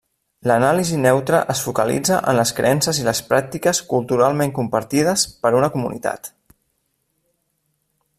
L’anàlisi 0.51 0.95
neutra 1.01 1.41
es 1.53 1.59
focalitza 1.65 2.17
en 2.31 2.39
les 2.39 2.53
creences 2.59 3.01
i 3.01 3.05
les 3.09 3.21
pràctiques 3.33 3.81
culturalment 3.93 4.55
compartides 4.61 5.27
per 5.45 5.53
una 5.59 5.71
comunitat. 5.77 6.31